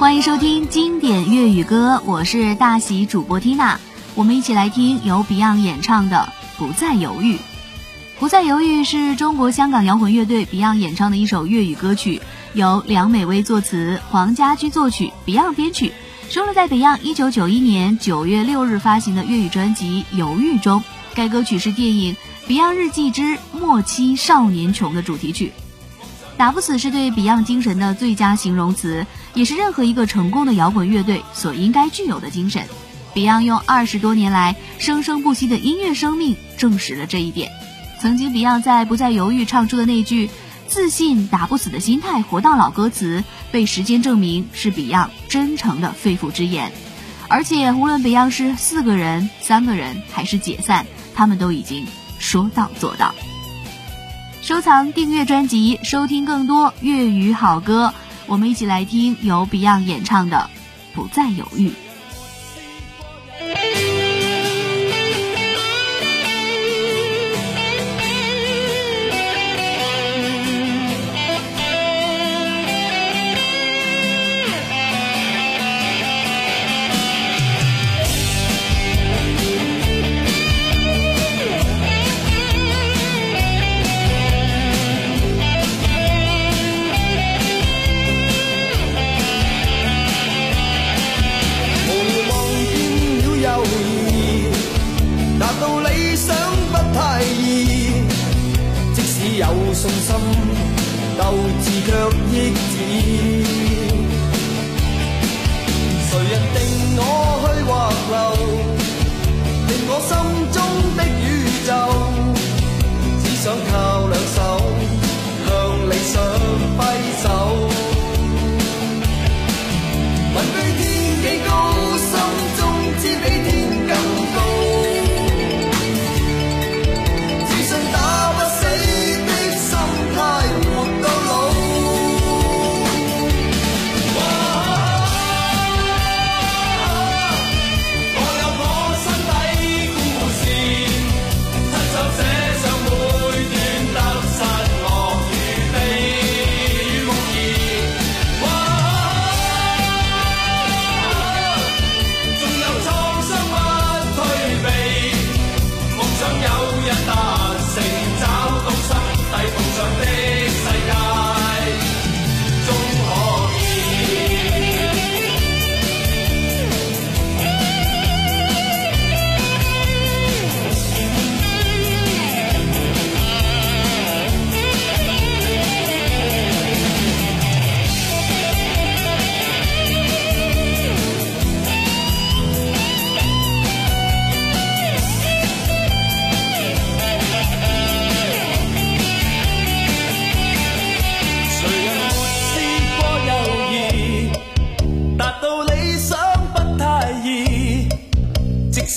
[0.00, 3.78] 欢迎收听经典粤语歌，我是大喜主播缇娜。
[4.14, 7.34] 我们一起来听由 Beyond 演唱的《不再犹豫》。
[8.18, 12.22] 《不再犹豫》是中国香港摇滚乐队 Beyond 演唱的一首粤语歌曲，
[12.54, 15.92] 由梁美薇作词，黄家驹作曲，Beyond 编曲，
[16.30, 20.82] 收录在 Beyond 一九九一年九月六日发行的粤语专辑《犹豫》中。
[21.14, 22.16] 该歌曲是电影
[22.50, 25.52] 《Beyond 日记之末期少年穷》的主题曲。
[26.38, 32.64] 打不死是对 Beyond 精神的最佳形容词，也是任何一个成功的摇滚乐队所应该具有的精神。
[33.14, 37.50] Beyond 用二十多年来生生不息的音乐生命证实了这一点。
[38.00, 40.30] 曾经 Beyond 在不再犹豫唱出的那句
[40.68, 46.72] “自信打不死的心态活到老”歌词，被时间证明是 Beyond 真诚的肺腑之言。
[47.28, 51.86] 而且无论 Beyond 是四个人、三个人还是解散，他们都已经
[52.18, 53.14] 说到做到。
[54.40, 57.92] 收藏、订阅专辑，收听更多粤语好歌。
[58.26, 60.48] 我们一起来听由 Beyond 演唱的
[60.94, 61.68] 《不再犹豫》。
[100.20, 100.26] 心，
[101.18, 101.22] 斗
[101.62, 101.88] 志却
[102.30, 102.34] 抑
[102.70, 102.72] 止。
[106.08, 106.56] 谁人定
[106.96, 107.00] 我
[107.42, 107.70] 去或
[108.10, 108.59] 留？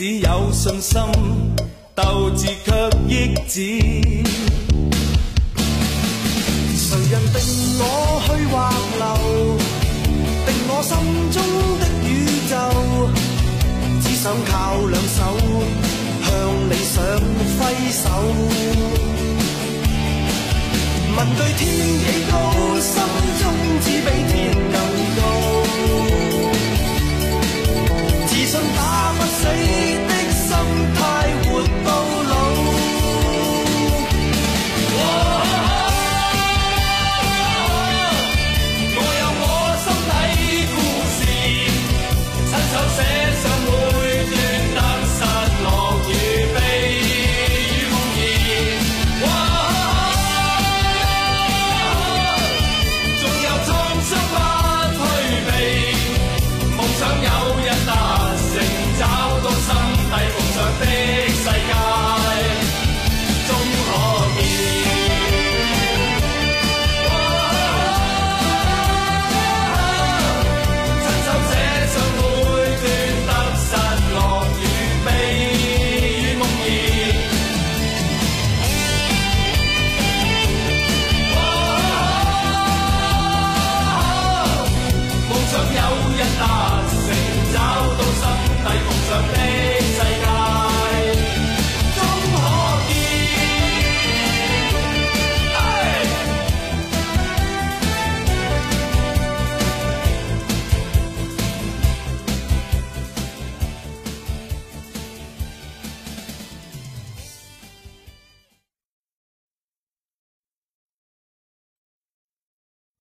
[0.00, 0.98] 只有信心，
[1.94, 2.72] 斗志却
[3.06, 3.60] 抑止。
[6.74, 7.36] 谁人定
[7.76, 7.84] 我
[8.24, 8.54] 去或
[8.96, 9.04] 留？
[10.46, 10.96] 定我心
[11.30, 11.36] 中
[11.78, 12.08] 的宇
[12.48, 12.56] 宙。
[14.00, 14.50] 只想靠
[14.86, 15.18] 两手
[16.24, 16.30] 向
[16.70, 16.96] 理想
[17.58, 17.60] 挥
[17.92, 18.02] 手。
[21.14, 21.60] 问句天
[22.00, 22.34] 几高，